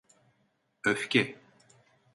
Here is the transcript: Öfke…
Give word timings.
Öfke… 0.85 1.35